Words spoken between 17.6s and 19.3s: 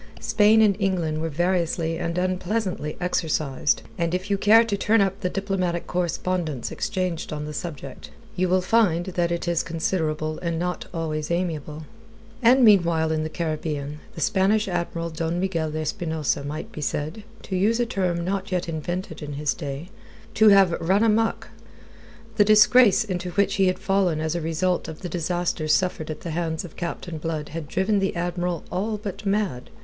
a term not yet invented